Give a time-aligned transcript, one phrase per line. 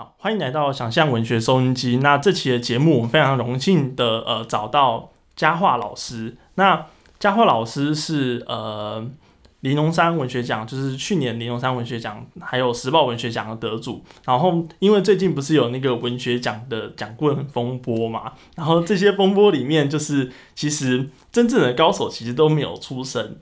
[0.00, 1.98] 好，欢迎来到想象文学收音机。
[1.98, 6.38] 那这期的节目，我们非常荣幸的呃找到佳话老师。
[6.54, 6.86] 那
[7.18, 9.06] 佳话老师是呃
[9.60, 14.02] 玲珑山文学奖，就是去年玲珑山文学奖还有时报文学奖的得主。
[14.24, 23.36] 然后因为最近不是有那个文学奖的奖棍风波嘛，然后这些风波里面，就是其实真正的高手其实都没有出声，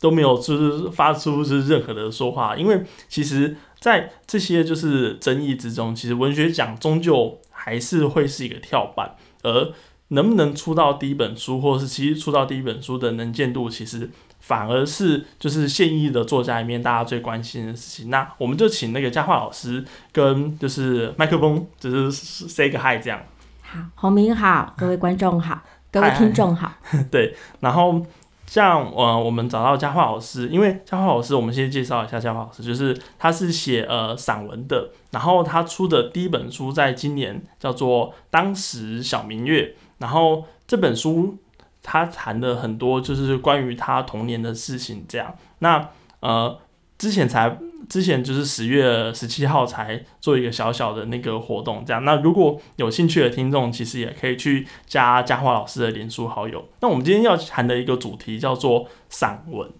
[0.00, 3.58] 都没有就是发出就是任何的说话，因为其实。
[3.80, 9.72] 在这些就是争议之中，其实文学奖终究还是会是一个跳板，而
[10.08, 14.10] 能不能出到第一本书，或者是其实出到第一本书的能见度，其实
[14.40, 18.10] 反而是就是现役的作家里面大家最关心的事情。
[18.10, 23.20] 那我们就请那个佳话老师跟就是麦克风，就是 say 个 hi 这样。
[23.62, 26.72] 好，洪明好，各位观众好，各位听众好。
[27.12, 28.04] 对，然后。
[28.48, 39.62] 像呃，我们找到佳桦老师，因为佳桦老师，我们先介绍一下佳桦老师，就是他是写呃散文的，然后他出的第一本书在今年叫做《当时小明月》，
[39.98, 41.36] 然后这本书
[41.82, 45.90] 他谈的很多就是关于他童年的事情，这样，那
[46.20, 46.58] 呃
[46.96, 47.58] 之前才。
[47.88, 52.04] 之前就是十月十七号才做一个小小的那个活动，这样。
[52.04, 56.68] 那如果有兴趣的听众，其实也可以去加佳华老师的脸书好友。
[56.80, 59.70] 那我们今天要谈的一个主题叫做散文。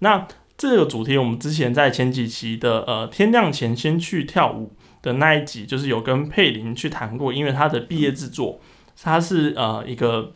[0.00, 0.26] 那
[0.58, 8.60] 这个主题我们之前在前几期的呃天亮前先去跳舞的那一集，就是有跟佩林去谈过，因为他的毕业制作，
[9.00, 10.32] 他是呃一个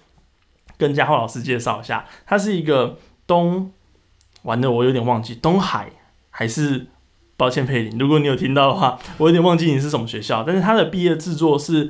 [0.76, 2.96] 跟佳华老师介绍一下，他是一个
[3.26, 3.72] 东，
[4.42, 5.90] 玩的我有点忘记东海
[6.30, 6.86] 还是。
[7.38, 10.42] 抱歉，佩林，如果你有听到的话，我有点忘记你是什么学校。
[10.44, 11.88] 但是他的毕业制作是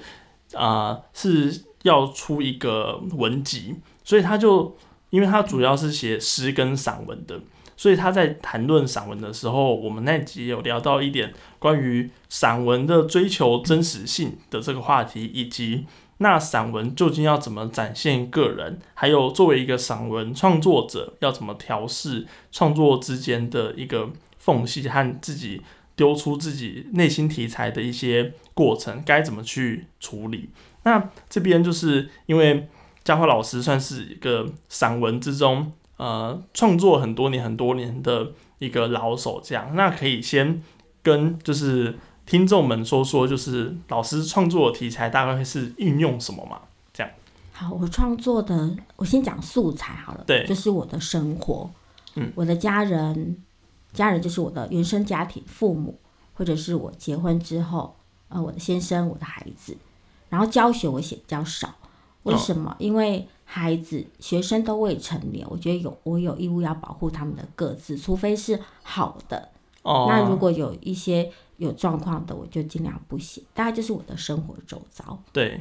[0.52, 3.74] 啊是要出一个文集，
[4.04, 4.76] 所以他就
[5.08, 7.40] 因为他主要是写诗跟散文的，
[7.78, 15.86] 所以他在谈论散文的时候，我们那集有聊到一点关于散文的追求真实性的这个话题，以及
[16.18, 24.10] 那散文究竟要怎么展现个人，还有作为一个散文创作者要怎么调试创作之间的一个。
[24.48, 25.60] 缝隙和自己
[25.94, 30.48] 丢出自己内心题材的一些过程，该怎么去处理？
[30.84, 32.66] 那这边就是因为
[33.04, 40.62] 佳华老师算是一个散文之中呃创作很多年很多年的一个老手，这样那可以先
[41.02, 46.60] 跟就是听众们说说，就是老师创作的题材大概是运用什么嘛？
[46.94, 47.12] 这样。
[47.52, 51.70] 好，我创作的我先讲素材好了，对，就是我的生活，
[52.14, 53.36] 嗯，我的家人。
[53.92, 55.98] 家人就是我的原生家庭，父母，
[56.34, 57.96] 或者是我结婚之后，
[58.28, 59.76] 呃，我的先生，我的孩子。
[60.28, 61.74] 然后教学我写比较少，
[62.24, 62.76] 为什么？
[62.78, 69.48] 因为孩子、学生都未成年，我觉得有我有义务要保护他们的各自，除非是好的。
[69.82, 70.06] 哦。
[70.08, 73.42] 那如果有一些有状况的，我就尽量不写。
[73.54, 75.18] 大概就是我的生活周遭。
[75.32, 75.60] 对。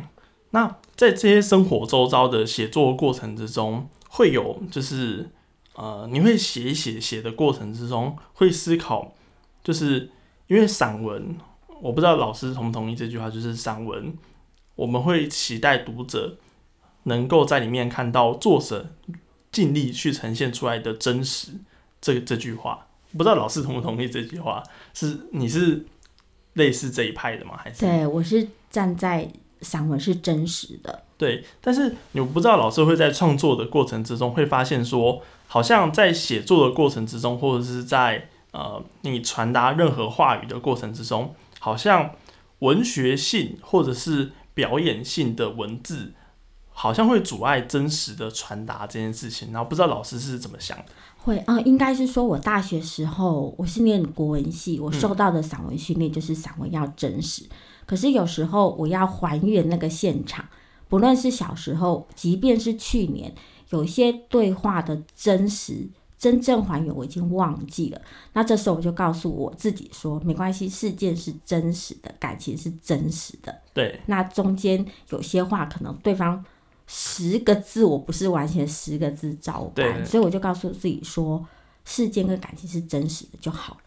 [0.51, 5.29] 那在这些生活周遭的写作过程之中，会有就是。
[5.77, 9.13] 呃，你会写一写写的过程之中，会思考，
[9.63, 10.09] 就是
[10.47, 11.37] 因为散文，
[11.79, 14.11] 我不知道老师同不同意这句话，就是散文，
[14.75, 16.35] 我们会期待读者
[17.03, 18.89] 能够在里面看到作者
[19.51, 21.51] 尽力去呈现出来的真实，
[22.01, 24.63] 这这句话，不知道老师同不同意这句话？
[24.95, 25.85] 是你是
[26.53, 27.55] 类似这一派的吗？
[27.55, 27.81] 还是？
[27.81, 31.03] 对，我是站在散文是真实的。
[31.19, 35.21] 对，但是你不知道老师会在创作的过程之中会发现说。
[35.47, 42.11] 好像在写作的过程之中，或者是在呃你传达任何话语的过程之中，好像
[42.59, 46.11] 文学性或者是表演性的文字，
[46.69, 49.53] 好像会阻碍真实的传达这件事情。
[49.53, 50.85] 然后不知道老师是怎么想的？
[51.17, 57.43] 会啊，应该是说我大学时候我是念国文系，我受到的散文训练就是散文要真实。
[57.85, 60.45] 可是有时候我要还原那个现场，
[60.89, 63.33] 不论是小时候，即便是去年。
[63.69, 68.01] 有些对话的真实、真正还原，我已经忘记了。
[68.33, 73.53] 那这时候我就告诉我自己说：没关系，事件是真实的，感情是真实的。
[73.73, 73.99] 对。
[74.05, 76.43] 那中间有些话，可能对方
[76.87, 81.45] 十个字，我不是完全十个字照搬，所以我就告诉自己说：
[81.83, 83.81] 事件跟感情是真实的就好了。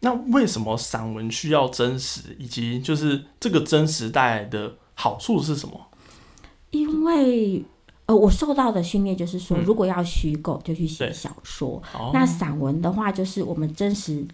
[0.00, 5.88] 那为什么散文需要真实，以及就是这个真实带来的好处是什么？
[6.70, 7.64] 因为。
[8.08, 11.80] 呃，我受到的训练就是说，如果要虚构，就去写小说。
[12.14, 14.26] 那散文的话，就是我们真实。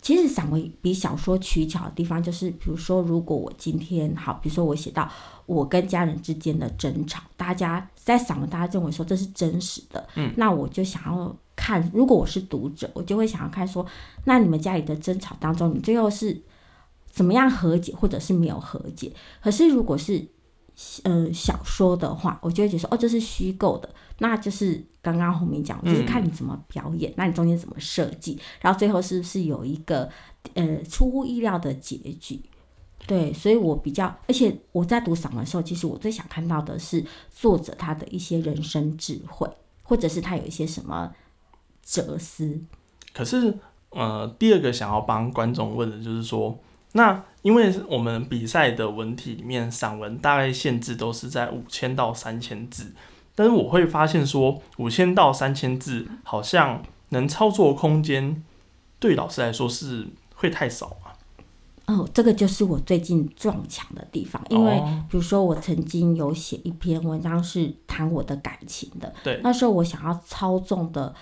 [0.00, 5.08] 其实散文比小说取巧的地方，就是比如说，如果我今天好，比如说我写到
[5.46, 10.04] 我跟家人之间的争吵，大家在散文，大家认为说这是真实的。
[10.16, 10.34] 嗯。
[10.36, 13.86] 那我就想要看，如果我是读者，我就会想要看说，
[14.24, 16.36] 那你们家里的争吵当中，你最后是
[17.08, 19.12] 怎么样和解，或者是没有和解。
[19.40, 20.26] 可是如果是
[21.04, 23.88] 呃小说的话，我就会觉得说，哦，这是虚构的，
[24.18, 30.08] 那就是刚刚后面讲，就是看你怎么表演，那你中间怎么设计，然后最后是不是有一个
[30.54, 32.40] 呃出乎意料的结局？
[33.04, 39.50] 对，所以我比较，而且我在读散文的时候，其实我最想看到的是作者他的一些人生智慧，
[39.82, 41.12] 或者是他有一些什么
[41.84, 42.60] 哲思。
[43.12, 43.58] 可是，
[43.90, 46.56] 呃，第二个想要帮观众问的就是说，
[46.92, 52.92] 那因为我们比赛的文体里面，散文大概限制都是在五千到三千字，
[53.34, 58.42] 但是我会发现说，五千到三千字好像能操作空间，
[58.98, 60.96] 对老师来说是会太少。
[61.86, 64.80] 哦，这个就是我最近撞墙的地方，因为
[65.10, 71.12] 比如说我曾经有写一篇文章是谈我的感情的，对，那时候我想要操纵的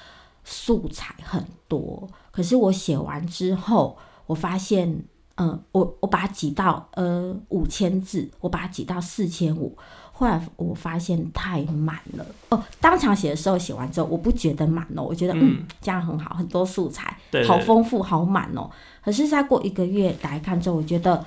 [0.45, 3.97] 素材很多，可是我写完之后，
[4.27, 5.03] 我发现，
[5.41, 9.75] 嗯，我我把它挤到呃五千字，我把它挤到四千五。
[10.13, 17.17] 后来我发现太满了哦，当场写的时候写完之后，我不觉得满哦，我觉得嗯这样很好，很多素材，
[17.49, 18.71] 好丰富，好满哦。
[19.03, 21.25] 可是再过一个月来看之后，我觉得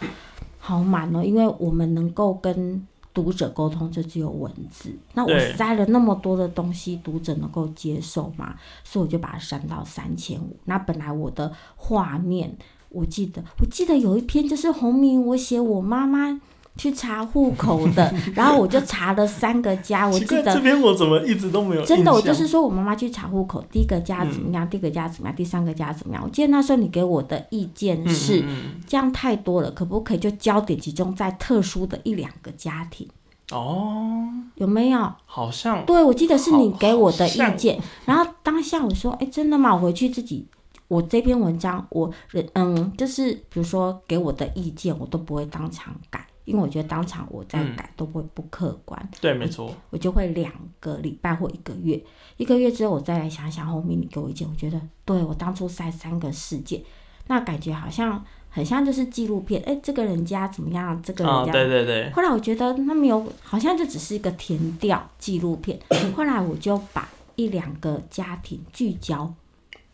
[0.60, 4.96] 好满哦，因为我们能够跟读者沟通，就只有文字。
[5.16, 8.54] 那我塞了那么多的东西，读者能够接受吗？
[8.84, 10.56] 所以我就把它删到三千五。
[10.66, 12.56] 那本来我的画面，
[12.94, 16.40] 我记得我记得有一篇就是红明，我写我妈妈。
[16.76, 26.24] 去查户口的， 然后我就查了三个家，我记得这边我怎么一直都没有真的，我就是说我妈妈去查户口，第一个家怎么样，第二个家怎么样，第三个家怎么样？
[26.24, 28.44] 我记得那时候你给我的意见是
[28.88, 33.08] 这样太多了，可不可以就焦点集中在特殊的一两个家庭？
[33.52, 35.14] 哦，有没有？
[35.28, 39.76] 好像对，我记得是你给我的意见，然后当下我说，哎，真的吗？
[39.76, 40.48] 我回去自己，
[40.88, 46.26] 我这篇文章，我人嗯，就是比如说给我的意见，我都不会当场改。
[46.46, 50.52] 因为我觉得当场我再改都会不客观，对，没错，我就会两
[50.82, 52.04] 个礼拜或一个月，
[52.36, 56.84] 一个月之后我再来想想后面你给我意见，我觉得对我当初塞三个事件，
[57.28, 62.12] 那感觉好像很像就是纪录片，哎，这个人家怎么样，这个人家，对对对。
[62.12, 65.80] 后来我觉得那没有，好像就只是一个填调纪录片。
[66.14, 67.08] 后来我就把
[67.38, 69.34] 一两个家庭聚焦，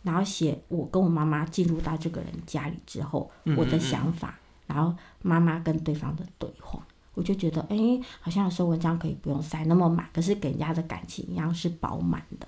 [0.04, 4.40] 然后写我跟我妈妈进入到这个人家里之后，我的想法。
[4.68, 6.80] 然后妈妈跟对方的对话，
[7.16, 7.76] 我就觉得，哎，
[8.22, 12.48] 好像有时候文章可以不用塞那么满，可是给人家的感情一样是饱满的。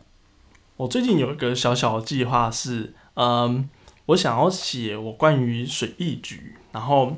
[0.77, 3.67] 我最近有一个小小的计划是，嗯，
[4.05, 7.15] 我想要写我关于水利局，然后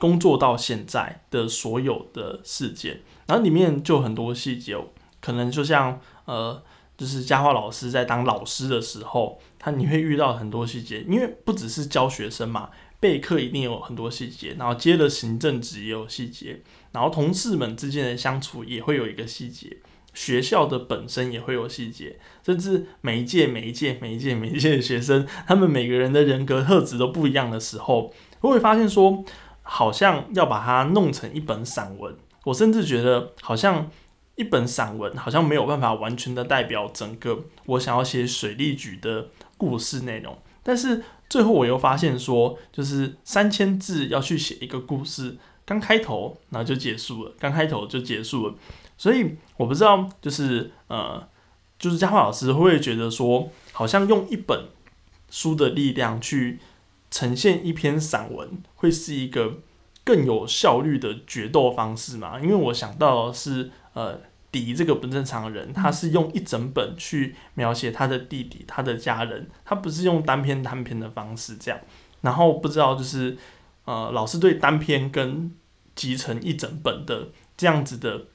[0.00, 4.76] 工作到现在的所有的事件，然后里面就很多细节，
[5.20, 6.60] 可能就像，呃，
[6.96, 12.70] 就是佳话老师在当老师的时候，他你会遇到很多细节，因为不只是教学生嘛。
[13.00, 16.62] 备课一定有很多细节，然后接了行政职也有细节，
[16.92, 19.78] 然后同事们之间的相处也会有一个细节，
[20.14, 29.24] 学校的本身也会有细节，甚至每一届每一届每一届每一届的学生，他们每个人的人格特质都不一样的时候，我会发现说，
[29.62, 33.90] 好像要把它弄成一本散文，我甚至觉得好像
[34.36, 41.02] 一本散文好像没有办法完全的代表整个我想要写水利局的故事内容，但是。
[41.32, 48.54] 最后我又发现说，就是三千字要去写一个故事，刚开头然后就结束了，刚开头就结束了。
[48.98, 51.26] 所以我不知道，就是呃，
[51.78, 54.66] 就是佳慧老师会不会觉得说，好像用一本
[55.30, 56.58] 书的力量去
[57.10, 59.60] 呈现一篇散文，会是一个
[60.04, 62.38] 更有效率的决斗方式嘛？
[62.40, 64.20] 因为我想到是呃。
[64.52, 71.80] 迪这个不正常的人，他是用一整本去描写他的弟弟、他的家人，他不是用单篇单篇的方式这样。
[72.20, 73.34] 然后不知道就是
[73.86, 75.50] 呃，老师对单篇跟
[75.94, 78.26] 集成一整本的这样子的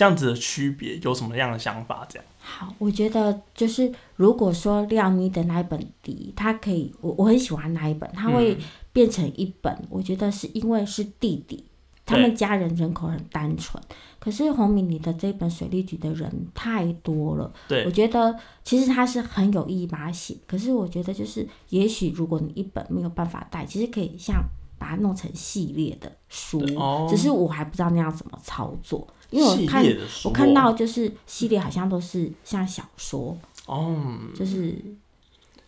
[0.00, 2.06] 这样子的区别有什么样的想法？
[2.08, 8.56] 这样好，我觉得就是如果说廖妮的那一本笛，他可以我我很喜欢那一本，他会
[8.94, 11.62] 变成一本，我觉得是因为是弟弟。
[12.06, 13.80] 他们家人人口很单纯，
[14.18, 17.52] 可是洪明，你的这本水利局的人太多了。
[17.68, 24.42] 对，我觉得其实他是很有意义把它写，可是我觉得就是，也许如果你一本没有办法带，其实可以像
[24.80, 26.58] 把它弄成系列的书。
[26.74, 27.06] 哦。
[27.08, 29.84] 只是我还不知道那样怎么操作，因为我看
[30.24, 33.38] 我看到就是系列好像都是像小说。
[33.66, 34.18] 哦。
[34.34, 34.74] 就是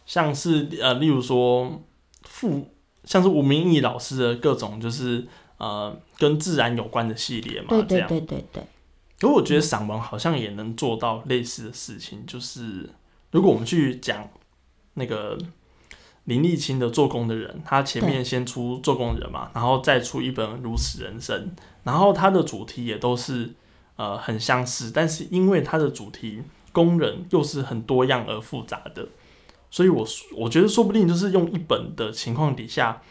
[0.07, 1.81] 像是呃，例如说
[2.23, 2.67] 傅，
[3.05, 5.29] 像是吴明义老师的各种就是。
[5.59, 8.65] 呃，跟自然有关的系列嘛，对对对对对。
[9.21, 12.91] 可我觉得散文好像也能做到类似的事情，就是
[13.31, 14.29] 如果我们去讲
[14.95, 15.39] 那个
[16.25, 21.51] 林立清的做工的人，他前面先出做工人嘛，然后再出一本如此人生，
[21.83, 23.51] 然后他的主题也都是
[23.97, 29.09] 呃很相似，但是因为他的主题工人又是很多样而复杂的，
[29.69, 33.03] 所以我我觉得说不定就是用一本的情况底下，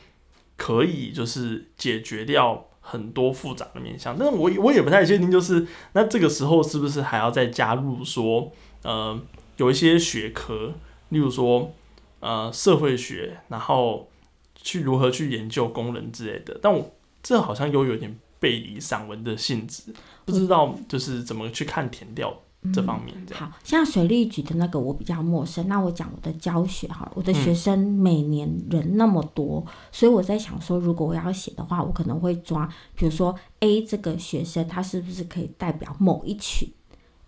[0.56, 8.54] 可以就是解决掉很多复杂的面向，但是我我也不太确定，就是那这个时候是不是还要再加入说
[8.84, 9.20] 呃
[9.58, 10.76] 有一些学科，
[11.10, 11.74] 例如说。
[12.22, 14.08] 呃，社会学，然后
[14.56, 22.34] 去如何去研究工人之类的，但我这好像又有点背离散文的性质，不知道就是怎么去看填调
[22.74, 23.16] 这方面。
[23.34, 36.70] 好像水利局的那个我比较陌生，那我讲我的教学哈，我的学生每年人那么多，所以我在想说，如果我要写的话，我可能会抓，比如说 A 这个学生，他是不是可以代表某一群？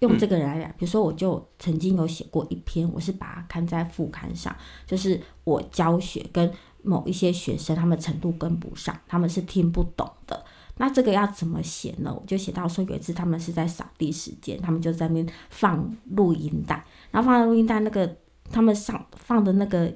[0.04, 4.56] 用这个人来讲，比如说，我就曾经有写过一篇，我是把它刊在副刊上，
[4.86, 10.44] 就是我教学跟某一些学生，他们程度跟不上，他们是听不懂的。
[10.78, 12.14] 那这个要怎么写呢？
[12.14, 18.18] 我就写到说，有一次他们是在扫地时间，他们就在那边放录音带，然后放录音带那个
[18.52, 19.94] 他们上放的那个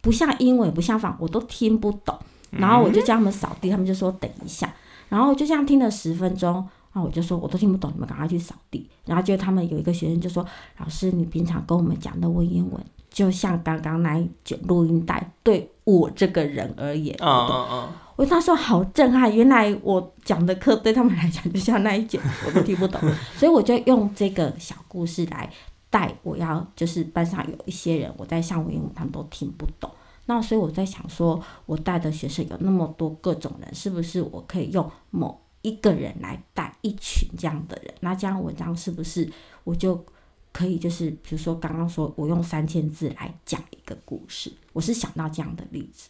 [0.00, 2.16] 不像英文，也不像放，我都听不懂。
[2.50, 4.72] 然后我就叫他们扫地，他们就说等一下，
[5.08, 6.66] 然后就这样听了十分钟。
[6.98, 8.90] 那我就说，我都听不懂，你们赶快去扫地。
[9.04, 10.44] 然后就他们有一个学生就说
[10.78, 23.00] ：“老师，你平常跟我们讲的文言文，就像刚刚那一卷录音带，对我这个人而言，嗯嗯嗯，我他说好震撼，原来我讲的课对他们来讲就像那一卷，我都听不懂。
[23.38, 25.48] 所以我就用这个小故事来
[25.90, 29.88] 带，我要就是班上有一些人，我在上文言文，他们都听不懂。
[30.26, 35.40] 那所以我在想说，我带的学生有那么多各种人，是不是我可以用某。
[35.62, 39.28] 一个人来带一群这样的人，那这样文章是不是
[39.64, 40.04] 我就
[40.52, 46.08] 可以就是，比如说刚刚说我用三千字来讲一个故事，我是想到这样的例子。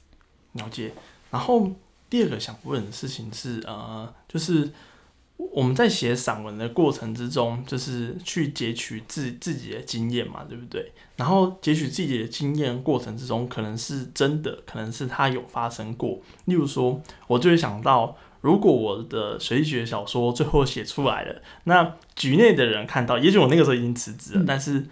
[0.52, 0.92] 了解。
[1.30, 1.70] 然后
[2.10, 4.70] 第二个想问的事情是，呃，就是
[5.36, 10.92] 我们在写散文的过程之中，就是去截取自自己的经验嘛，对不对？
[11.16, 16.20] 然后截取自己的经验过程之中，可能是真的，可能是他有发生过。
[16.44, 18.16] 例如说，我就会想到。
[18.40, 24.86] 如果我的水学小说最后写出来了，那局内的人看到，也许我那个时候已经辞职了，但是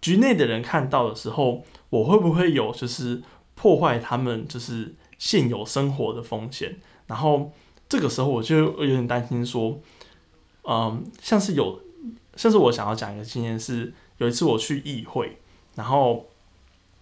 [0.00, 3.22] 局内的人看到的时候，我会不会有就是
[3.54, 6.80] 破坏他们就是现有生活的风险？
[7.06, 7.52] 然后
[7.88, 9.78] 这个时候我就有点担心说，
[10.64, 11.80] 嗯，像是有，
[12.34, 15.38] 像是我想要讲一个经验是，有一次我去议会，
[15.76, 16.26] 然后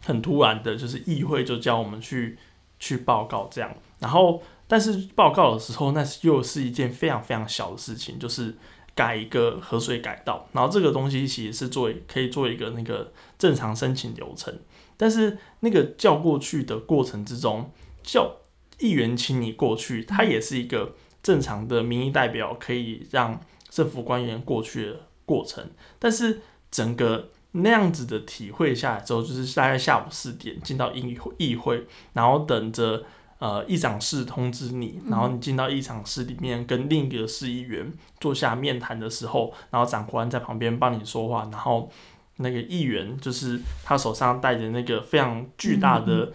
[0.04, 2.36] 很突然的，就是议会就叫我们去
[2.78, 4.42] 去报告这样，然后。
[4.68, 8.52] 但是报告的时候，那又是一件非常非常小的事情， 就是
[8.96, 14.52] 改一个河水改道，然后这个东西其实是做可以做一个那个正常申请流程。
[14.96, 17.70] 但是那个叫过去的过程之中，
[18.02, 18.38] 叫
[18.80, 25.64] 议员请你过去，它也是一个正常的民意代表可以让政府官员过去的过程。
[25.99, 33.04] 但是整个那样子的体会下来之后，就是大概下午四点进到议议会，然后等着。
[33.38, 41.90] 呃，议长室通知你，然后你进到议长室里面跟另一个市议员坐下面谈的时候，然后长官在旁边帮你说话，然后
[42.37, 46.33] 那个议员就是他手上戴着那个非常巨大的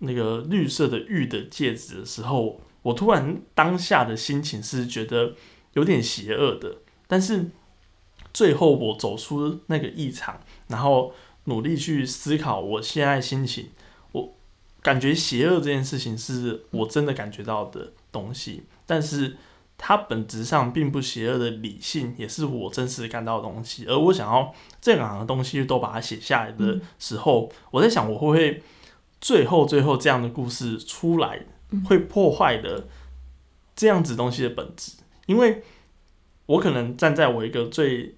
[0.00, 5.32] 那个绿色的玉的戒指的时候，我突然当下的心情是觉得
[5.72, 7.46] 有点邪恶的，但是
[8.34, 13.70] 最后我走出那个议场，然后努力去思考我现在心情。
[14.84, 19.34] 感觉邪恶这件事情是我真的感觉到的东西，但是
[19.78, 23.86] 它本质上并不邪恶的理性，也是我真实感到的东西。
[23.86, 28.62] 而我想要这两个东西都把它写下来的时候，我在想我会不会
[29.22, 31.46] 最后最后这样的故事出来
[31.88, 32.86] 会破坏的
[33.74, 34.92] 这样子东西的本质，
[35.24, 35.62] 因为
[36.44, 38.16] 我可能站在我一个最。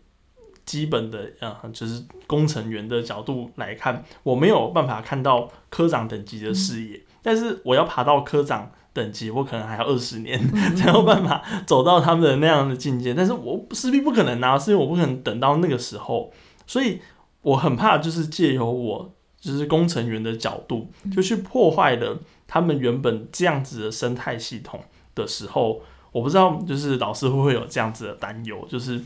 [0.66, 10.36] 基本的呃，就是工程员的角度来看，我没有办法看到科长等级的视野，但是我要爬到科长等级，我可能还要二十年
[10.74, 16.32] 才有办法走到他们的那样的境界，但是我势必不可能啊，是因为我不可能等到那个时候，
[16.66, 17.00] 所以
[17.42, 22.18] 我很怕就是借由我就是工程员的角度，就去破坏了
[22.48, 24.80] 他们原本这样子的生态系统
[25.14, 25.80] 的时候，
[26.10, 29.00] 我不知道就是老师会不会有这样子的担忧，就是。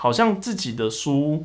[0.00, 1.44] 好像自己的书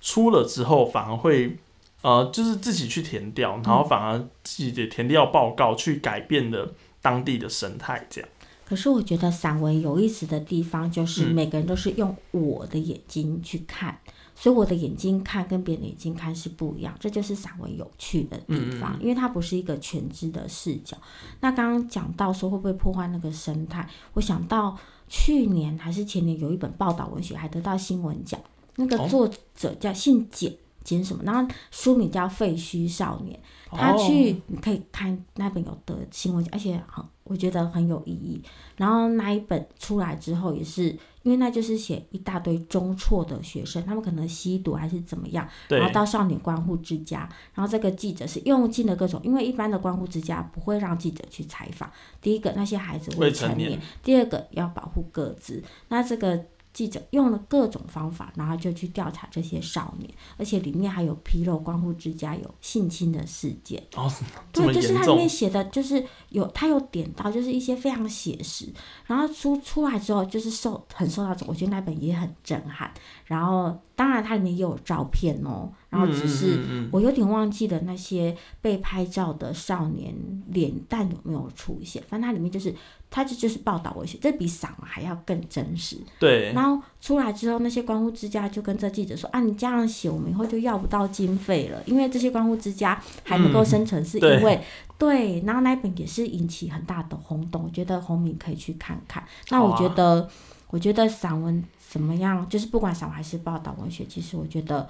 [0.00, 1.56] 出了之后，反而会
[2.02, 8.28] 呃，就是自己去填掉，然后反而自己的填掉报告去改变了当地的生态，这样。
[8.64, 13.98] 可是我觉得散文有意思的地方，就是每个人都是用我的眼睛去看，
[14.34, 20.96] 所以我的眼睛看跟别人的眼睛看是不一样，这就是散文有趣的地方，因为它不是一个全知的视角。
[21.40, 24.76] 那刚刚讲到说会不会破坏那个生态，我想到
[25.08, 28.40] 去年还是前年有一本报道文学还得到新闻奖，
[28.76, 30.56] 那个作者叫姓简。
[30.88, 31.22] 简什么？
[31.22, 33.38] 然后书名叫《废墟少年》，
[33.76, 38.42] 他去你可以看那本有的新闻，而且很我觉得很有意义。
[38.76, 40.84] 然后那一本出来之后，也是
[41.22, 51.92] 因为那就是写一大堆中辍的学生，他们可能吸毒还是怎么样，然后到少年关护之家，然后这个记者是用尽了各种，因为一般的关护之家不会让记者去采访。
[52.22, 55.62] 第一个，那些孩子未成年；第二个，要保护各自。
[55.88, 56.46] 那这个。
[56.78, 63.82] 记者用了各种方法，然后就去调查这些少年，而且里面还有披露关乎之家有性侵的事件。
[63.96, 64.08] 哦，
[64.52, 68.72] 对，就是他里面写的，就是有他有点到，就是一些非常写实。
[69.06, 72.94] 然后出出来之后，就是受很受到，我觉得那本也很震撼。
[73.28, 75.70] 然后当然它里面也有照片哦。
[75.90, 76.58] 然后只是
[76.92, 80.14] 我有点忘记了那些被拍照的少年
[80.48, 82.74] 脸蛋有没有出现，反正它里面就是
[83.10, 85.96] 它这就是报道文学，这比散文还要更真实。
[86.18, 86.52] 对。
[86.52, 94.60] 然后出来之后，那些关乎之家就跟这记者说：“啊，你这样写，我们以后就要不到经费了，因为这些关乎之家还能够生存，是因为
[94.98, 99.24] 对。”然后那本也是引起很大的轰动，我觉得红米可以去看看。
[99.48, 100.28] 那我觉得，
[100.68, 102.48] 我觉得散文怎么样？
[102.48, 104.88] 就是不管散文还是报道文学，其实我觉得。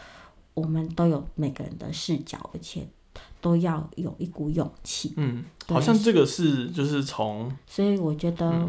[0.54, 2.84] 我们都有每个人的视角，而且
[3.40, 5.14] 都要有一股勇气。
[5.16, 8.68] 嗯，好像这个是就是从，所以我觉得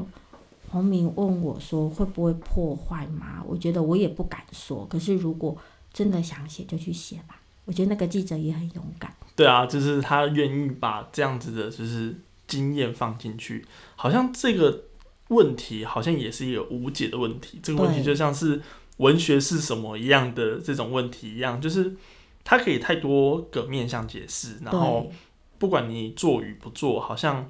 [0.69, 3.43] 洪明问我说会不会破坏嘛？
[3.43, 4.85] 我觉得我也不敢说。
[4.85, 5.57] 可是如果
[5.91, 7.41] 真的想写，就去写吧。
[7.65, 9.11] 我觉得那个记者也很勇敢。
[9.35, 12.15] 对啊，就是他愿意把这样子的，就是
[12.47, 13.65] 经验放进去。
[13.95, 14.83] 好像这个
[15.29, 17.59] 问题好像也是一个无解的问题。
[17.63, 18.61] 这个问题就像是。
[18.99, 21.95] 文学是什么一样的这种问题一样，就是
[22.43, 25.09] 它可以太多个面向解释，然后
[25.57, 27.49] 不管你做与不做，好像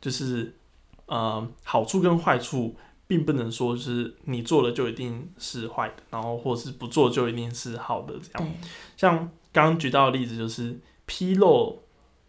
[0.00, 0.54] 就是
[1.04, 2.74] 呃好处跟坏处，
[3.06, 8.54] 并不能说是你做了就一定是坏的，然后或是不做就一定是好的这样。
[8.96, 11.82] 像刚刚举到的例子，就是披露，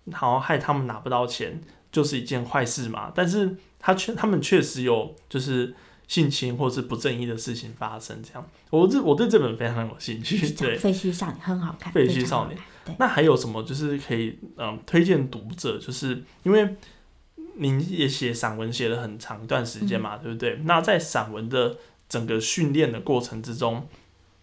[0.03, 1.61] 然后害他们拿不到钱，
[1.93, 3.09] 就是一件坏事嘛。
[3.15, 5.73] 但是他确他们确实有就是。
[6.09, 10.39] 性侵或是不正义的事情发生，这样，我这我对这本非常有兴趣。
[10.55, 11.93] 对，废墟少年很好看。
[11.93, 12.59] 废墟少年，
[12.97, 15.77] 那还有什么就是可以嗯推荐读者？
[15.77, 16.75] 就是因为
[17.57, 20.59] 您也写散文写了很长一段时间嘛，对不对？
[20.63, 21.77] 那在散文的
[22.09, 23.87] 整个训练的过程之中，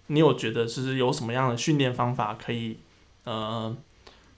[0.06, 2.78] 你有觉得就是有什么样的训练方法可以
[3.24, 3.76] 呃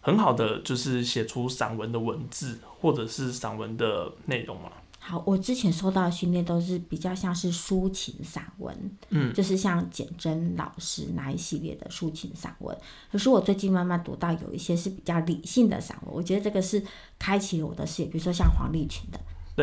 [0.00, 4.72] 很好的就是写出散文的文字或者是散文的内容吗？
[5.08, 8.76] 好，我之前收到的训练都是比较像是抒情散文，
[9.08, 12.76] 嗯，就是像简真老师那一系列的抒情散文。
[13.10, 16.82] 可是我最近慢慢读到有一些是比较理性的散文，我觉得这个是
[17.18, 18.08] 开启了我的视野。
[18.08, 19.18] 比如说像黄立群的，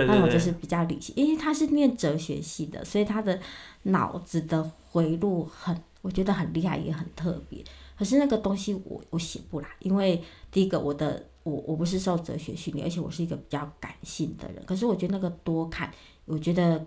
[0.08, 3.40] 那我就是比较理性，因为他是念哲学系的，所以他的
[3.84, 7.64] 脑子的回路很，我觉得很厉害，也很特别。
[7.98, 11.26] 可是那个东西我我写不来，因为第一个我的。
[11.46, 14.66] 我我不是受哲学训练，而且我是一个比较感性的人。
[14.66, 15.94] 可是我觉得那个多看，
[16.26, 16.84] 我觉得，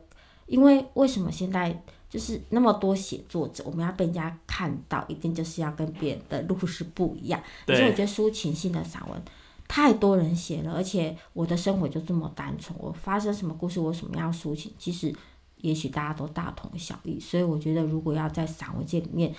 [0.46, 7.40] 因为为什么现在就是那么多写作者，我们要被人家看到，一定就是要跟别人的路是不一样。
[7.68, 9.22] 可是我觉得抒情性的散文
[9.68, 15.14] 太多人写了，而且我的生活就这么单纯，我发生什么故事，我什么样抒情，其实
[15.58, 17.20] 也许大家都大同小异。
[17.20, 19.32] 所以我觉得，如果要在散文界里面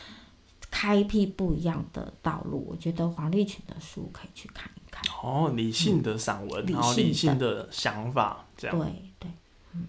[0.71, 5.03] 开辟不一样的道路，我觉得黄立群的书可以去看一看。
[5.21, 8.77] 哦，理性的散文，然后理性的想法，这样。
[8.77, 8.87] 对
[9.19, 9.31] 对，
[9.73, 9.87] 嗯。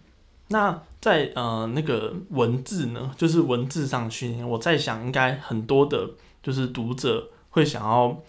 [0.49, 6.11] 那在呃那个文字呢，就是文字上训练，我在想，应该很多的，
[6.43, 8.21] 就是读者会想要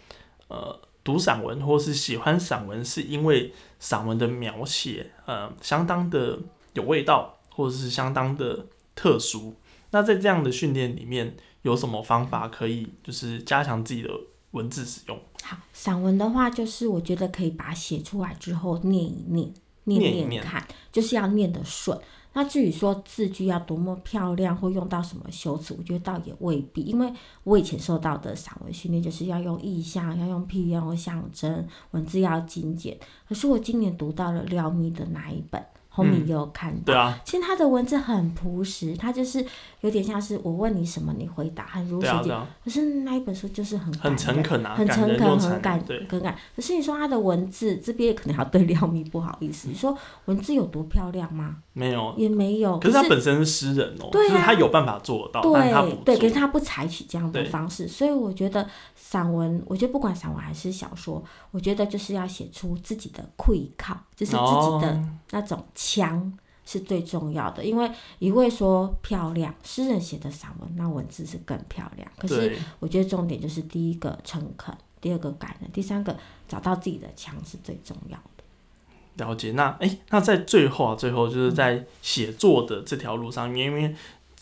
[0.49, 6.37] 呃读散文，或是喜欢散文，是因为散文的描写呃相当的
[6.73, 9.55] 有味道，或者是相当的特殊。
[9.93, 14.09] 那在这样的训练里面，有什么方法可以就是加强自己的？
[14.51, 19.49] 文字使用好，散文的话，就是我觉得可以把它写出来之后念一念，
[19.85, 21.97] 念念看，就是要念得顺。
[22.33, 26.81] 那至于说字句要多么漂亮，或用到什么修辞，我觉得倒也未必。
[26.81, 27.09] 因为
[27.45, 32.99] 我以前受到的散文训练，就是要用意象，要用譬喻，要用象征，文字要精简。
[33.29, 36.81] 可是我今年读到了廖咪的那一本，后面也有看到。
[36.85, 39.45] 对啊，其实他的文字很朴实，他就是
[39.81, 46.35] 有点像是我问你什么，你回答，很如实对啊，啊，可是那一本书就是很很诚恳啊，很诚恳，很感，很感。
[46.55, 51.57] 可是你说他的文字这边可能要对廖咪不好意思，你说文字有多漂亮吗？
[51.73, 52.13] 没有。
[52.17, 52.77] 也没有。
[52.79, 56.41] 可是他本身是诗人哦，对啊就是他有办法做得到，但他不对对，可是。
[56.41, 67.65] 他不采取这样的方式，所以我觉得散文，我觉得不管散文还是小说，我觉得就是要写出自己的愧靠，就是自己的哦那种腔是最重要的。
[67.65, 72.07] 因为一味说漂亮，诗人写的散文那文字是更漂亮。
[72.19, 76.15] 可是，我觉得重点就是第一个诚恳，第二个感人，第三个
[76.47, 79.25] 找到自己的强是最重要的。
[79.25, 79.51] 了解。
[79.53, 83.95] 那哎、那在最后啊，最后就是在写作的这条路上面，因为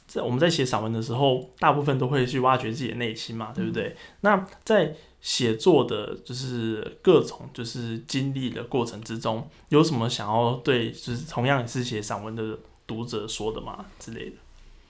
[0.09, 3.95] 在我们在写散文的时候，大部分都会去挖掘自己的内心嘛，对不对？
[4.21, 14.37] 那在写作的，就是各种就是经历的过程之中，有什么想要对就是同样也是写散文的读者说的吗之类的？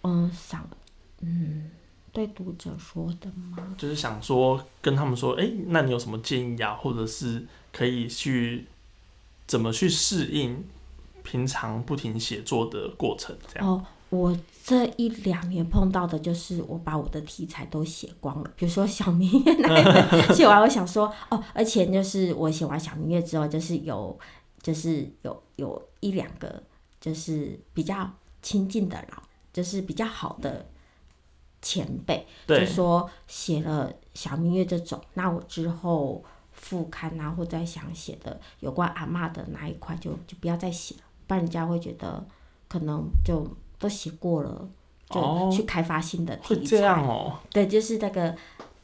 [0.04, 0.66] 嗯，想
[1.22, 1.70] 嗯，
[2.14, 3.76] 对读者说的吗？
[3.78, 8.66] 就是想说跟他们说，哎、那你有什么建议啊，或者是可以去
[9.46, 10.64] 怎么去适应
[11.24, 13.36] 平常不停写作的过程？
[13.52, 24.18] 这样哦，我这一两年碰到的就是我把我的题材都写光了，比如说小明月那一本 写完，我想说哦，而且就是我写完小明月之后，就是有
[24.62, 26.62] 就是有有一两个
[27.00, 28.10] 就是比较
[28.42, 29.22] 亲近的老，
[29.54, 30.66] 就是比较好的
[31.62, 42.26] 前辈，就，说写了小明月这种，那我之后副刊啊，或者想写的有关阿嬷的那一块就，就不要再写了，不然人家会觉得
[42.68, 43.46] 可能就
[43.80, 44.70] 都写过了，
[45.10, 46.60] 就哦去开发新的题材。
[46.60, 48.36] 会这样哦、对，就是那个，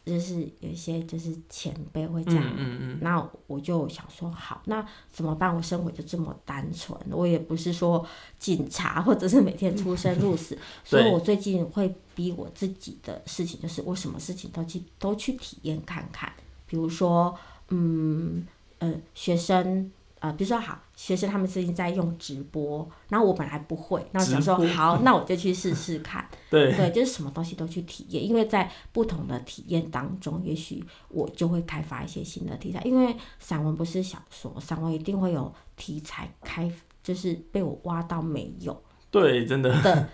[0.06, 2.44] 就是有一些就是前辈会这样。
[2.44, 5.56] 嗯嗯嗯，那我就想说，好，那怎么办？
[5.56, 8.04] 我生活就这么单纯，我也不是说
[8.40, 16.32] 警察，或者是每天出生入死， 所以我最近会逼我自己的事情，就是我什么事情都去都去体验看看。
[16.68, 17.38] 比如说，
[17.70, 18.46] 嗯
[18.80, 19.90] 呃，学生
[20.26, 26.28] 呃，比如说好，学生他们最近在用直播，然后我本来不会，那我想说好，那我就去试试看。
[26.50, 32.82] 对，对，就是什么东西都去体验，因为在不同的体验当中，也许我就会开发一些新的题材。
[32.84, 36.72] 因为散文不是小说，散文一定会有题材开，
[37.04, 40.10] 就是被我挖到没有对，真的，的。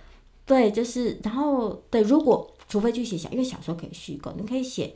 [0.45, 4.93] 对，就是然后对，如果除非去写小，因为小说可以虚构，你可以写，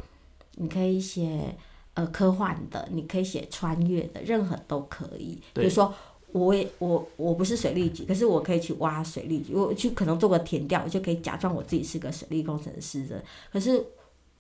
[0.55, 1.55] 你可以写
[1.95, 5.41] 呃科幻的，你可以写穿越的，任何都可以。
[5.53, 5.93] 比如说。
[6.31, 13.23] 我也我我不是水利局，可是我可以去挖水利局，我去可能做个填调，我就可以假装我自己是个水利工程师的。
[13.53, 13.81] 可是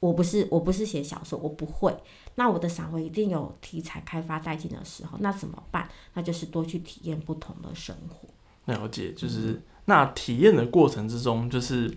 [0.01, 1.95] 我不是我不是写小说，我不会。
[2.35, 5.87] 那我的散文一定有题材开发殆尽的时候，那怎么办？
[6.15, 8.27] 那就是多去体验不同的生活。
[8.73, 11.89] 了解，就是那体验的过程之中，就是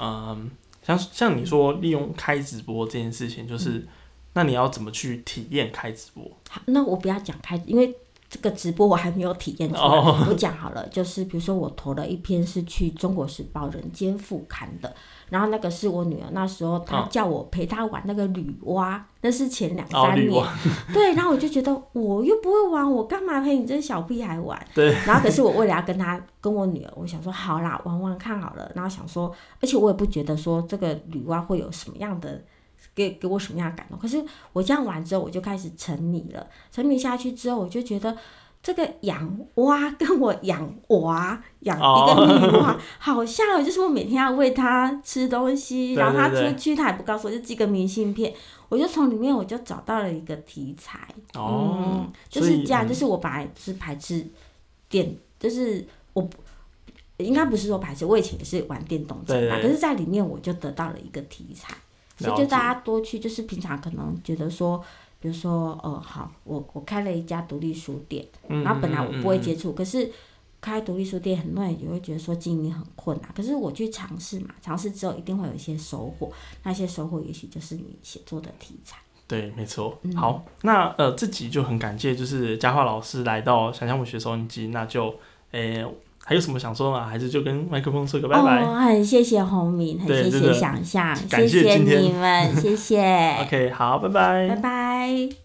[0.00, 0.48] 嗯，
[0.80, 3.84] 像像你说利用开直播这件事情，就是、
[4.38, 6.22] 那你要怎么去体验开直播？
[6.48, 7.92] 好，那我不要讲开，因为
[8.30, 9.80] 这个直播我还没有体验出来。
[9.80, 14.94] 哦我讲好了，就是比如说我投了一篇是去《中国时报》人间副刊的，
[15.28, 20.44] 然后那个是我女儿那时候她哦叫我陪她玩那个女娲，那是前两哦，三年。
[20.94, 24.64] 对，然后我就觉得我又不会玩，我干嘛陪你这小屁孩玩？
[24.72, 24.92] 对。
[25.04, 28.70] 然后可是我为了要跟她跟我女儿，我想说好啦，玩玩看好了。
[28.76, 32.40] 然后想说，而且我也不觉得说这个女娲会有什么样的
[32.98, 33.98] 给给我什么样的感动。
[33.98, 36.46] 可是我这样玩之后，我就开始沉迷了。
[36.72, 38.16] 沉迷下去之后，我就觉得。
[38.60, 48.34] 这个养蛙跟我养娃养一个女娲好像哦，就是我每天要喂它吃东西，然后它出去它也不告诉我，就寄个明信片，
[48.68, 50.98] 我就从里面我就找到了一个题材，
[51.34, 54.26] 哦嗯，就是这样，嗯就是我本来是排斥
[54.88, 56.36] 电，就是我不
[57.18, 61.72] 应该不是说排斥，我以前也是玩电动车嘛，可是在里面我就得到了一个题材，
[62.18, 64.84] 所以就大家多去，就是平常可能觉得说。
[65.20, 70.08] 比如说，呃，好，我我开了一家独立书店，嗯然后本来我不会接触，可是
[70.60, 73.28] 开独立书店，很多人也会觉得说经营很困难。
[73.34, 76.30] 可是我去尝试嘛，尝试之后一定会有一些收获，
[76.62, 78.98] 那些收获也许就是你写作的题材。
[79.26, 79.98] 对，没错。
[80.02, 85.12] 嗯好，那呃，这集就很感谢，就是佳桦老师来到想象文学收音机，那就
[85.50, 85.84] 诶、
[86.28, 87.06] 还有什么想说吗？
[87.06, 94.48] 还是就跟麦克风说个拜拜、哦，很谢谢红明，很谢谢想象，感谢谢你们，谢谢， OK，好，拜拜。
[94.48, 95.38] 拜拜。